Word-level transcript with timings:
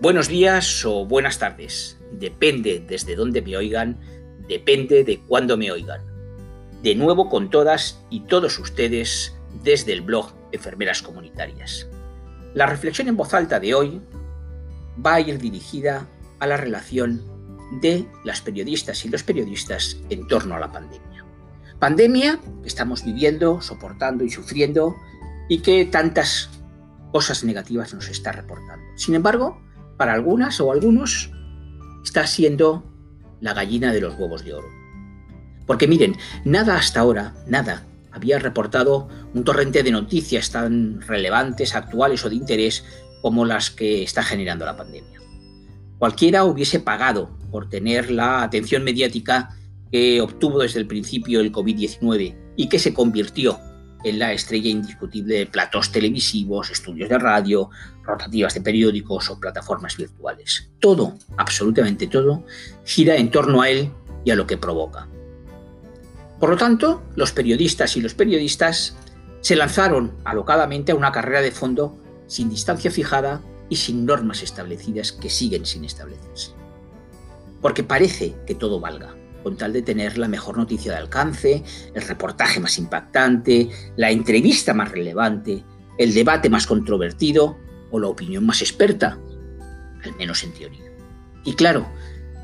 Buenos 0.00 0.28
días 0.28 0.82
o 0.86 1.04
buenas 1.04 1.38
tardes. 1.38 1.98
Depende 2.10 2.82
desde 2.88 3.16
dónde 3.16 3.42
me 3.42 3.54
oigan, 3.58 4.00
depende 4.48 5.04
de 5.04 5.20
cuándo 5.20 5.58
me 5.58 5.70
oigan. 5.70 6.00
De 6.82 6.94
nuevo 6.94 7.28
con 7.28 7.50
todas 7.50 8.02
y 8.08 8.20
todos 8.20 8.58
ustedes 8.58 9.36
desde 9.62 9.92
el 9.92 10.00
blog 10.00 10.32
Enfermeras 10.52 11.02
Comunitarias. 11.02 11.86
La 12.54 12.64
reflexión 12.64 13.08
en 13.08 13.16
voz 13.18 13.34
alta 13.34 13.60
de 13.60 13.74
hoy 13.74 14.00
va 15.04 15.16
a 15.16 15.20
ir 15.20 15.36
dirigida 15.36 16.08
a 16.38 16.46
la 16.46 16.56
relación 16.56 17.22
de 17.82 18.06
las 18.24 18.40
periodistas 18.40 19.04
y 19.04 19.10
los 19.10 19.22
periodistas 19.22 19.98
en 20.08 20.26
torno 20.28 20.54
a 20.54 20.60
la 20.60 20.72
pandemia. 20.72 21.26
Pandemia 21.78 22.40
que 22.62 22.68
estamos 22.68 23.04
viviendo, 23.04 23.60
soportando 23.60 24.24
y 24.24 24.30
sufriendo 24.30 24.96
y 25.50 25.58
que 25.58 25.84
tantas 25.84 26.48
cosas 27.12 27.44
negativas 27.44 27.92
nos 27.92 28.08
está 28.08 28.32
reportando. 28.32 28.82
Sin 28.96 29.14
embargo, 29.14 29.60
para 30.00 30.14
algunas 30.14 30.58
o 30.62 30.72
algunos 30.72 31.30
está 32.02 32.26
siendo 32.26 32.90
la 33.42 33.52
gallina 33.52 33.92
de 33.92 34.00
los 34.00 34.18
huevos 34.18 34.42
de 34.46 34.54
oro. 34.54 34.68
Porque 35.66 35.86
miren, 35.86 36.16
nada 36.46 36.76
hasta 36.76 37.00
ahora, 37.00 37.34
nada, 37.46 37.86
había 38.10 38.38
reportado 38.38 39.08
un 39.34 39.44
torrente 39.44 39.82
de 39.82 39.90
noticias 39.90 40.52
tan 40.52 41.02
relevantes, 41.02 41.74
actuales 41.74 42.24
o 42.24 42.30
de 42.30 42.36
interés 42.36 42.82
como 43.20 43.44
las 43.44 43.70
que 43.70 44.02
está 44.02 44.22
generando 44.22 44.64
la 44.64 44.78
pandemia. 44.78 45.20
Cualquiera 45.98 46.44
hubiese 46.44 46.80
pagado 46.80 47.36
por 47.50 47.68
tener 47.68 48.10
la 48.10 48.42
atención 48.42 48.82
mediática 48.82 49.54
que 49.92 50.22
obtuvo 50.22 50.60
desde 50.60 50.80
el 50.80 50.86
principio 50.86 51.40
el 51.40 51.52
COVID-19 51.52 52.54
y 52.56 52.70
que 52.70 52.78
se 52.78 52.94
convirtió 52.94 53.60
en 54.04 54.18
la 54.18 54.32
estrella 54.32 54.70
indiscutible 54.70 55.38
de 55.38 55.46
platos 55.46 55.92
televisivos, 55.92 56.70
estudios 56.70 57.08
de 57.08 57.18
radio, 57.18 57.70
rotativas 58.02 58.54
de 58.54 58.60
periódicos 58.60 59.30
o 59.30 59.38
plataformas 59.38 59.96
virtuales. 59.96 60.70
Todo, 60.80 61.14
absolutamente 61.36 62.06
todo, 62.06 62.44
gira 62.84 63.16
en 63.16 63.30
torno 63.30 63.62
a 63.62 63.68
él 63.68 63.90
y 64.24 64.30
a 64.30 64.36
lo 64.36 64.46
que 64.46 64.56
provoca. 64.56 65.06
Por 66.38 66.50
lo 66.50 66.56
tanto, 66.56 67.02
los 67.16 67.32
periodistas 67.32 67.96
y 67.96 68.00
los 68.00 68.14
periodistas 68.14 68.96
se 69.40 69.56
lanzaron 69.56 70.12
alocadamente 70.24 70.92
a 70.92 70.94
una 70.94 71.12
carrera 71.12 71.42
de 71.42 71.50
fondo 71.50 71.98
sin 72.26 72.48
distancia 72.48 72.90
fijada 72.90 73.42
y 73.68 73.76
sin 73.76 74.06
normas 74.06 74.42
establecidas 74.42 75.12
que 75.12 75.30
siguen 75.30 75.66
sin 75.66 75.84
establecerse. 75.84 76.52
Porque 77.60 77.84
parece 77.84 78.34
que 78.46 78.54
todo 78.54 78.80
valga 78.80 79.19
con 79.42 79.56
tal 79.56 79.72
de 79.72 79.82
tener 79.82 80.18
la 80.18 80.28
mejor 80.28 80.56
noticia 80.56 80.92
de 80.92 80.98
alcance, 80.98 81.62
el 81.94 82.02
reportaje 82.02 82.60
más 82.60 82.78
impactante, 82.78 83.68
la 83.96 84.10
entrevista 84.10 84.74
más 84.74 84.90
relevante, 84.90 85.64
el 85.98 86.14
debate 86.14 86.48
más 86.48 86.66
controvertido 86.66 87.58
o 87.90 87.98
la 87.98 88.08
opinión 88.08 88.46
más 88.46 88.62
experta, 88.62 89.18
al 90.04 90.16
menos 90.16 90.44
en 90.44 90.52
teoría. 90.52 90.90
Y 91.44 91.54
claro, 91.54 91.86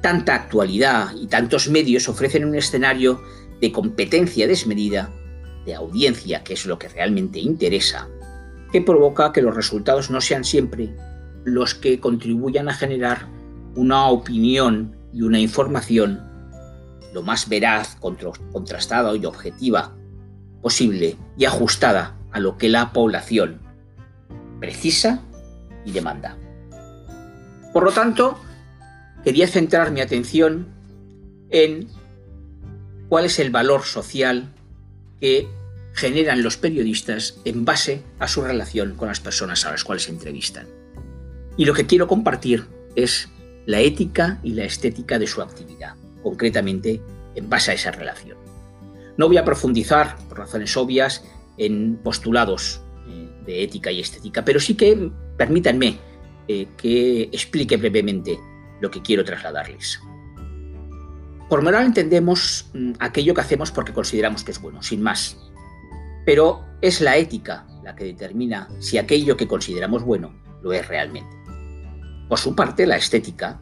tanta 0.00 0.34
actualidad 0.34 1.14
y 1.14 1.26
tantos 1.26 1.68
medios 1.68 2.08
ofrecen 2.08 2.44
un 2.44 2.54
escenario 2.54 3.22
de 3.60 3.72
competencia 3.72 4.46
desmedida, 4.46 5.12
de 5.64 5.74
audiencia, 5.74 6.42
que 6.42 6.54
es 6.54 6.66
lo 6.66 6.78
que 6.78 6.88
realmente 6.88 7.38
interesa, 7.38 8.08
que 8.72 8.82
provoca 8.82 9.32
que 9.32 9.42
los 9.42 9.54
resultados 9.54 10.10
no 10.10 10.20
sean 10.20 10.44
siempre 10.44 10.94
los 11.44 11.74
que 11.74 12.00
contribuyan 12.00 12.68
a 12.68 12.74
generar 12.74 13.28
una 13.74 14.08
opinión 14.08 14.96
y 15.12 15.22
una 15.22 15.40
información 15.40 16.31
lo 17.12 17.22
más 17.22 17.48
veraz, 17.48 17.96
contrastada 17.96 19.14
y 19.16 19.24
objetiva 19.24 19.94
posible 20.62 21.16
y 21.36 21.44
ajustada 21.44 22.16
a 22.30 22.40
lo 22.40 22.56
que 22.56 22.68
la 22.68 22.92
población 22.92 23.60
precisa 24.60 25.22
y 25.84 25.92
demanda. 25.92 26.38
Por 27.72 27.82
lo 27.82 27.90
tanto, 27.90 28.38
quería 29.24 29.48
centrar 29.48 29.90
mi 29.90 30.00
atención 30.00 30.68
en 31.50 31.88
cuál 33.08 33.24
es 33.26 33.38
el 33.38 33.50
valor 33.50 33.82
social 33.82 34.48
que 35.20 35.48
generan 35.94 36.42
los 36.42 36.56
periodistas 36.56 37.38
en 37.44 37.64
base 37.64 38.02
a 38.18 38.28
su 38.28 38.42
relación 38.42 38.94
con 38.94 39.08
las 39.08 39.20
personas 39.20 39.66
a 39.66 39.72
las 39.72 39.84
cuales 39.84 40.04
se 40.04 40.10
entrevistan. 40.10 40.66
Y 41.56 41.66
lo 41.66 41.74
que 41.74 41.86
quiero 41.86 42.06
compartir 42.06 42.66
es 42.94 43.28
la 43.66 43.80
ética 43.80 44.38
y 44.42 44.54
la 44.54 44.64
estética 44.64 45.18
de 45.18 45.26
su 45.26 45.42
actividad 45.42 45.96
concretamente 46.22 47.00
en 47.34 47.48
base 47.48 47.70
a 47.70 47.74
esa 47.74 47.90
relación. 47.90 48.38
No 49.16 49.28
voy 49.28 49.36
a 49.36 49.44
profundizar, 49.44 50.16
por 50.28 50.38
razones 50.38 50.76
obvias, 50.76 51.24
en 51.58 51.96
postulados 51.96 52.82
eh, 53.08 53.28
de 53.44 53.62
ética 53.62 53.90
y 53.90 54.00
estética, 54.00 54.44
pero 54.44 54.60
sí 54.60 54.74
que 54.74 55.10
permítanme 55.36 55.98
eh, 56.48 56.68
que 56.76 57.22
explique 57.24 57.76
brevemente 57.76 58.38
lo 58.80 58.90
que 58.90 59.02
quiero 59.02 59.24
trasladarles. 59.24 60.00
Por 61.48 61.62
moral 61.62 61.86
entendemos 61.86 62.70
mm, 62.72 62.92
aquello 62.98 63.34
que 63.34 63.42
hacemos 63.42 63.70
porque 63.70 63.92
consideramos 63.92 64.42
que 64.42 64.52
es 64.52 64.60
bueno, 64.60 64.82
sin 64.82 65.02
más. 65.02 65.36
Pero 66.24 66.64
es 66.80 67.00
la 67.00 67.16
ética 67.16 67.66
la 67.82 67.94
que 67.94 68.04
determina 68.04 68.68
si 68.78 68.98
aquello 68.98 69.36
que 69.36 69.46
consideramos 69.46 70.02
bueno 70.04 70.34
lo 70.62 70.72
es 70.72 70.86
realmente. 70.86 71.36
Por 72.28 72.38
su 72.38 72.54
parte, 72.54 72.86
la 72.86 72.96
estética, 72.96 73.60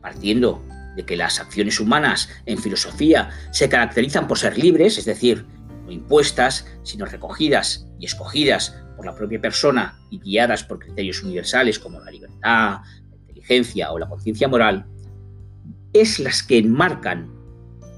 partiendo 0.00 0.62
de 0.96 1.04
que 1.04 1.16
las 1.16 1.40
acciones 1.40 1.80
humanas 1.80 2.28
en 2.46 2.58
filosofía 2.58 3.30
se 3.50 3.68
caracterizan 3.68 4.28
por 4.28 4.38
ser 4.38 4.58
libres, 4.58 4.98
es 4.98 5.04
decir, 5.04 5.46
no 5.84 5.90
impuestas, 5.90 6.66
sino 6.82 7.06
recogidas 7.06 7.86
y 7.98 8.06
escogidas 8.06 8.76
por 8.96 9.06
la 9.06 9.14
propia 9.14 9.40
persona 9.40 9.98
y 10.10 10.18
guiadas 10.20 10.64
por 10.64 10.78
criterios 10.78 11.22
universales 11.22 11.78
como 11.78 12.00
la 12.00 12.10
libertad, 12.10 12.80
la 13.10 13.16
inteligencia 13.16 13.92
o 13.92 13.98
la 13.98 14.08
conciencia 14.08 14.48
moral, 14.48 14.86
es 15.92 16.18
las 16.18 16.42
que 16.42 16.58
enmarcan 16.58 17.30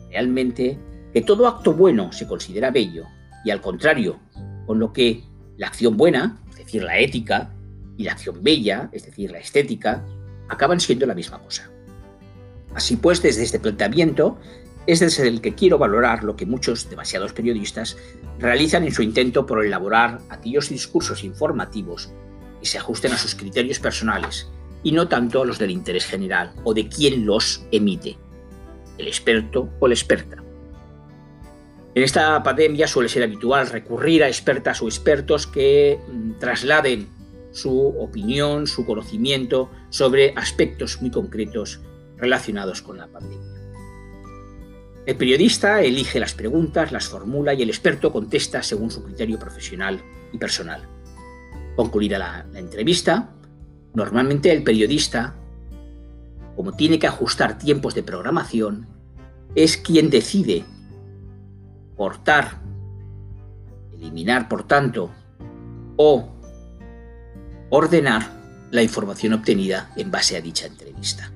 realmente 0.09 0.79
que 1.13 1.23
todo 1.23 1.47
acto 1.47 1.73
bueno 1.73 2.13
se 2.13 2.27
considera 2.27 2.71
bello 2.71 3.05
y 3.45 3.51
al 3.51 3.61
contrario, 3.61 4.21
con 4.67 4.79
lo 4.79 4.93
que 4.93 5.23
la 5.57 5.67
acción 5.67 5.97
buena, 5.97 6.41
es 6.51 6.57
decir, 6.57 6.83
la 6.83 6.99
ética, 6.99 7.53
y 7.97 8.05
la 8.05 8.13
acción 8.13 8.43
bella, 8.43 8.89
es 8.93 9.07
decir, 9.07 9.31
la 9.31 9.39
estética, 9.39 10.05
acaban 10.49 10.81
siendo 10.81 11.07
la 11.07 11.15
misma 11.15 11.39
cosa. 11.39 11.71
Así 12.75 12.97
pues, 12.97 13.23
desde 13.23 13.43
este 13.43 13.61
planteamiento, 13.61 14.39
es 14.87 15.01
desde 15.01 15.29
el 15.29 15.41
que 15.41 15.55
quiero 15.55 15.79
valorar 15.79 16.25
lo 16.25 16.37
que 16.37 16.47
muchos, 16.47 16.91
demasiados 16.91 17.33
periodistas, 17.33 17.97
realizan 18.39 18.85
en 18.85 18.93
su 18.93 19.03
intento 19.03 19.47
por 19.47 19.65
elaborar 19.65 20.21
aquellos 20.29 20.69
discursos 20.69 21.25
informativos 21.25 22.13
que 22.61 22.67
se 22.67 22.79
ajusten 22.79 23.13
a 23.13 23.19
sus 23.19 23.35
criterios 23.35 23.79
personales 23.79 24.49
y 24.83 24.93
no 24.93 25.09
tanto 25.09 25.43
a 25.43 25.47
los 25.47 25.59
del 25.59 25.71
interés 25.71 26.05
general 26.05 26.53
o 26.65 26.75
de 26.75 26.89
quien 26.89 27.25
los 27.25 27.65
emite, 27.71 28.19
el 28.99 29.07
experto 29.07 29.71
o 29.81 29.89
la 29.89 29.95
experta. 29.95 30.43
En 31.95 32.03
esta 32.03 32.43
pandemia 32.43 32.89
suele 32.89 33.09
ser 33.09 33.23
habitual 33.23 33.69
recurrir 33.69 34.25
a 34.25 34.29
expertas 34.29 34.83
o 34.83 34.87
expertos 34.87 35.47
que 35.47 35.99
mm, 36.07 36.33
trasladen 36.41 37.09
su 37.53 37.87
opinión, 38.01 38.67
su 38.67 38.85
conocimiento 38.85 39.71
sobre 39.91 40.35
aspectos 40.37 41.01
muy 41.01 41.13
concretos 41.13 41.81
relacionados 42.17 42.83
con 42.83 42.99
la 42.99 43.07
pandemia. 43.09 43.55
El 45.07 45.17
periodista 45.17 45.83
elige 45.83 46.19
las 46.19 46.33
preguntas, 46.33 46.91
las 46.91 47.09
formula 47.09 47.53
y 47.53 47.61
el 47.61 47.69
experto 47.69 48.11
contesta 48.11 48.63
según 48.63 48.91
su 48.91 49.05
criterio 49.05 49.39
profesional 49.39 50.03
y 50.33 50.39
personal. 50.39 50.89
Concluida 51.77 52.19
la, 52.19 52.47
entrevista, 52.55 53.29
normalmente 53.93 54.51
el 54.51 54.63
periodista, 54.63 55.35
como 56.57 56.73
tiene 56.73 56.99
que 56.99 57.07
ajustar 57.07 57.59
tiempos 57.59 57.95
de 57.95 58.03
programación, 58.03 58.87
es 59.55 59.77
quien 59.77 60.09
decide 60.09 60.65
cortar, 61.97 62.63
eliminar, 63.93 64.49
por 64.49 64.67
tanto, 64.67 65.11
o 65.97 66.31
ordenar 67.69 68.69
la 68.71 68.83
información 68.83 69.35
obtenida 69.35 69.93
en 69.97 70.11
base 70.11 70.37
a 70.37 70.41
dicha 70.41 70.67
entrevista. 70.67 71.34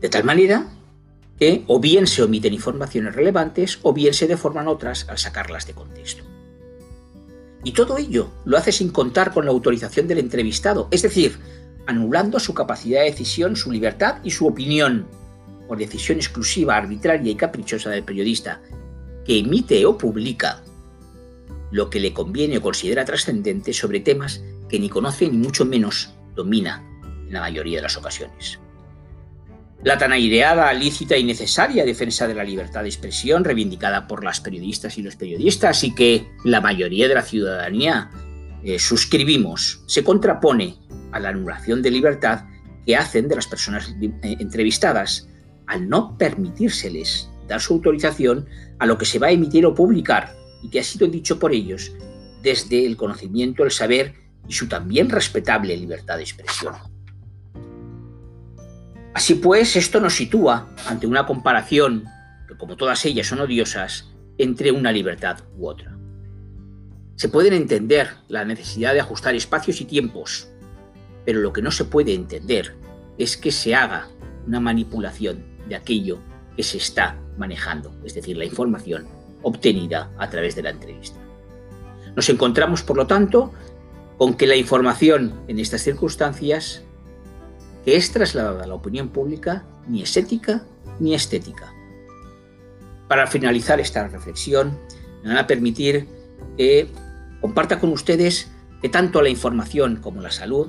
De 0.00 0.08
tal 0.08 0.24
manera 0.24 0.66
que 1.38 1.64
o 1.66 1.80
bien 1.80 2.06
se 2.06 2.22
omiten 2.22 2.52
informaciones 2.52 3.14
relevantes 3.14 3.78
o 3.82 3.92
bien 3.92 4.14
se 4.14 4.26
deforman 4.26 4.68
otras 4.68 5.08
al 5.08 5.18
sacarlas 5.18 5.66
de 5.66 5.74
contexto. 5.74 6.24
Y 7.64 7.72
todo 7.72 7.98
ello 7.98 8.30
lo 8.44 8.56
hace 8.56 8.72
sin 8.72 8.90
contar 8.90 9.32
con 9.32 9.44
la 9.44 9.50
autorización 9.50 10.08
del 10.08 10.18
entrevistado, 10.18 10.88
es 10.90 11.02
decir, 11.02 11.38
anulando 11.86 12.38
su 12.40 12.54
capacidad 12.54 13.00
de 13.00 13.10
decisión, 13.10 13.56
su 13.56 13.70
libertad 13.70 14.16
y 14.22 14.30
su 14.30 14.46
opinión, 14.46 15.06
por 15.68 15.78
decisión 15.78 16.18
exclusiva, 16.18 16.76
arbitraria 16.76 17.32
y 17.32 17.36
caprichosa 17.36 17.90
del 17.90 18.04
periodista, 18.04 18.62
que 19.24 19.38
emite 19.38 19.84
o 19.84 19.98
publica 19.98 20.62
lo 21.70 21.90
que 21.90 22.00
le 22.00 22.12
conviene 22.12 22.58
o 22.58 22.62
considera 22.62 23.04
trascendente 23.04 23.72
sobre 23.72 24.00
temas 24.00 24.42
que 24.68 24.78
ni 24.78 24.88
conoce 24.88 25.28
ni 25.28 25.38
mucho 25.38 25.64
menos 25.64 26.14
domina 26.34 26.84
en 27.26 27.32
la 27.32 27.40
mayoría 27.40 27.78
de 27.78 27.82
las 27.82 27.96
ocasiones. 27.96 28.58
La 29.82 29.96
tan 29.96 30.12
aireada, 30.12 30.70
lícita 30.74 31.16
y 31.16 31.24
necesaria 31.24 31.86
defensa 31.86 32.28
de 32.28 32.34
la 32.34 32.44
libertad 32.44 32.82
de 32.82 32.88
expresión 32.88 33.44
reivindicada 33.44 34.06
por 34.06 34.22
las 34.22 34.40
periodistas 34.40 34.98
y 34.98 35.02
los 35.02 35.16
periodistas 35.16 35.82
y 35.84 35.94
que 35.94 36.28
la 36.44 36.60
mayoría 36.60 37.08
de 37.08 37.14
la 37.14 37.22
ciudadanía 37.22 38.10
eh, 38.62 38.78
suscribimos, 38.78 39.82
se 39.86 40.04
contrapone 40.04 40.76
a 41.12 41.20
la 41.20 41.30
anulación 41.30 41.80
de 41.80 41.90
libertad 41.90 42.44
que 42.84 42.94
hacen 42.94 43.26
de 43.26 43.36
las 43.36 43.46
personas 43.46 43.94
eh, 44.02 44.36
entrevistadas, 44.38 45.28
al 45.66 45.88
no 45.88 46.18
permitírseles 46.18 47.30
dar 47.48 47.62
su 47.62 47.72
autorización 47.72 48.46
a 48.78 48.86
lo 48.86 48.98
que 48.98 49.06
se 49.06 49.18
va 49.18 49.28
a 49.28 49.32
emitir 49.32 49.64
o 49.64 49.74
publicar 49.74 50.34
y 50.62 50.68
que 50.68 50.80
ha 50.80 50.84
sido 50.84 51.06
dicho 51.06 51.38
por 51.38 51.54
ellos 51.54 51.92
desde 52.42 52.84
el 52.84 52.98
conocimiento, 52.98 53.64
el 53.64 53.70
saber 53.70 54.14
y 54.46 54.52
su 54.52 54.68
también 54.68 55.08
respetable 55.08 55.74
libertad 55.74 56.16
de 56.16 56.22
expresión. 56.22 56.89
Así 59.14 59.34
pues, 59.34 59.76
esto 59.76 60.00
nos 60.00 60.14
sitúa 60.14 60.68
ante 60.86 61.06
una 61.06 61.26
comparación, 61.26 62.04
que 62.46 62.56
como 62.56 62.76
todas 62.76 63.04
ellas 63.04 63.26
son 63.26 63.40
odiosas, 63.40 64.08
entre 64.38 64.72
una 64.72 64.92
libertad 64.92 65.40
u 65.56 65.68
otra. 65.68 65.96
Se 67.16 67.28
pueden 67.28 67.52
entender 67.52 68.08
la 68.28 68.44
necesidad 68.44 68.94
de 68.94 69.00
ajustar 69.00 69.34
espacios 69.34 69.80
y 69.80 69.84
tiempos, 69.84 70.48
pero 71.24 71.40
lo 71.40 71.52
que 71.52 71.60
no 71.60 71.70
se 71.70 71.84
puede 71.84 72.14
entender 72.14 72.74
es 73.18 73.36
que 73.36 73.50
se 73.50 73.74
haga 73.74 74.08
una 74.46 74.60
manipulación 74.60 75.44
de 75.68 75.76
aquello 75.76 76.18
que 76.56 76.62
se 76.62 76.78
está 76.78 77.16
manejando, 77.36 77.92
es 78.04 78.14
decir, 78.14 78.36
la 78.36 78.44
información 78.44 79.06
obtenida 79.42 80.10
a 80.18 80.30
través 80.30 80.56
de 80.56 80.62
la 80.62 80.70
entrevista. 80.70 81.18
Nos 82.16 82.28
encontramos, 82.28 82.82
por 82.82 82.96
lo 82.96 83.06
tanto, 83.06 83.52
con 84.16 84.34
que 84.34 84.46
la 84.46 84.56
información 84.56 85.40
en 85.48 85.58
estas 85.58 85.82
circunstancias 85.82 86.82
que 87.84 87.96
es 87.96 88.12
trasladada 88.12 88.64
a 88.64 88.66
la 88.66 88.74
opinión 88.74 89.08
pública 89.08 89.64
ni 89.88 90.02
es 90.02 90.16
ética 90.16 90.64
ni 90.98 91.14
estética. 91.14 91.72
Para 93.08 93.26
finalizar 93.26 93.80
esta 93.80 94.06
reflexión, 94.08 94.78
me 95.22 95.30
van 95.30 95.38
a 95.38 95.46
permitir 95.46 96.06
que 96.56 96.88
comparta 97.40 97.80
con 97.80 97.90
ustedes 97.92 98.50
que 98.80 98.88
tanto 98.88 99.22
la 99.22 99.28
información 99.28 99.96
como 99.96 100.20
la 100.20 100.30
salud 100.30 100.68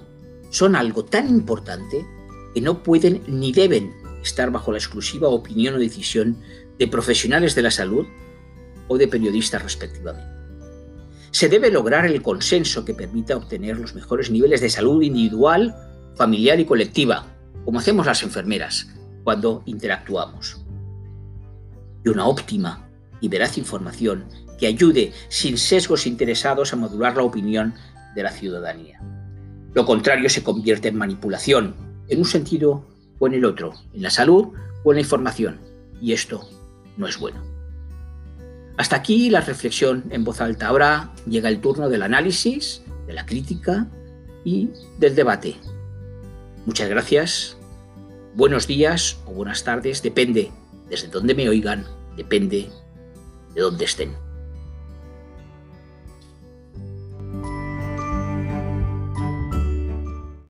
son 0.50 0.76
algo 0.76 1.06
tan 1.06 1.30
importante 1.30 2.06
que 2.54 2.62
no 2.62 2.84
pueden 2.84 3.22
ni 3.28 3.52
deben 3.52 3.94
estar 4.22 4.52
bajo 4.52 4.72
la 4.72 4.78
exclusiva 4.78 5.30
opinión 5.30 5.76
o 5.76 5.80
decisión 5.80 6.38
de 6.78 6.88
profesionales 6.88 7.56
de 7.56 7.62
la 7.62 7.72
salud 7.72 8.06
o 8.88 8.98
de 8.98 9.08
periodistas 9.08 9.64
respectivamente. 9.64 10.28
Se 11.32 11.48
debe 11.48 11.72
lograr 11.72 12.06
el 12.06 12.22
consenso 12.22 12.84
que 12.84 12.94
permita 12.94 13.38
obtener 13.38 13.78
los 13.78 13.96
mejores 13.96 14.30
niveles 14.30 14.60
de 14.60 14.70
salud 14.70 15.02
individual, 15.02 15.74
familiar 16.16 16.60
y 16.60 16.66
colectiva, 16.66 17.26
como 17.66 17.80
hacemos 17.80 18.06
las 18.06 18.24
enfermeras 18.24 18.88
cuando 19.24 19.64
interactuamos. 19.66 20.62
Y 22.04 22.10
una 22.10 22.26
óptima 22.26 22.90
y 23.20 23.30
veraz 23.30 23.58
información 23.58 24.26
que 24.60 24.68
ayude 24.68 25.14
sin 25.30 25.58
sesgos 25.58 26.08
interesados 26.08 26.74
a 26.74 26.76
modular 26.76 27.16
la 27.16 27.24
opinión 27.24 27.74
de 28.16 28.24
la 28.24 28.32
ciudadanía. 28.32 29.00
Lo 29.74 29.86
contrario 29.86 30.30
se 30.30 30.44
convierte 30.44 30.90
en 30.90 30.98
manipulación, 30.98 31.76
en 32.08 32.20
un 32.20 32.26
sentido 32.26 32.86
o 33.20 33.28
en 33.28 33.34
el 33.34 33.46
otro, 33.46 33.74
en 33.94 34.02
la 34.02 34.10
salud 34.10 34.50
o 34.84 34.92
en 34.92 34.96
la 34.96 35.02
información, 35.02 35.60
y 36.02 36.14
esto 36.14 36.48
no 36.98 37.08
es 37.08 37.18
bueno. 37.18 37.42
Hasta 38.78 38.96
aquí 38.96 39.30
la 39.30 39.42
reflexión 39.42 40.06
en 40.10 40.24
voz 40.24 40.42
alta. 40.42 40.68
Ahora 40.68 41.12
llega 41.28 41.50
el 41.50 41.62
turno 41.62 41.90
del 41.90 42.02
análisis, 42.02 42.82
de 43.06 43.14
la 43.14 43.26
crítica 43.26 43.88
y 44.44 44.70
del 44.98 45.16
debate. 45.16 45.56
Muchas 46.66 46.90
gracias, 46.90 47.58
buenos 48.36 48.68
días 48.68 49.18
o 49.26 49.32
buenas 49.32 49.64
tardes, 49.64 50.04
depende 50.04 50.52
desde 50.90 51.08
dónde 51.08 51.34
me 51.34 51.50
oigan, 51.50 51.88
depende 52.16 52.70
de 53.56 53.62
dónde 53.62 53.86
estén. 53.86 54.16